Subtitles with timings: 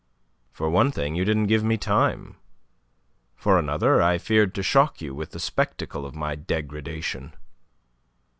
[0.51, 2.37] "For one thing, you didn't give me time;
[3.35, 7.35] for another, I feared to shock you with the spectacle of my degradation."